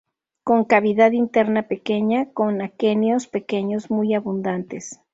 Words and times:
Con 0.43 0.63
cavidad 0.65 1.11
interna 1.11 1.67
pequeña, 1.67 2.33
con 2.33 2.63
aquenios 2.63 3.27
pequeños 3.27 3.91
muy 3.91 4.15
abundantes. 4.15 4.99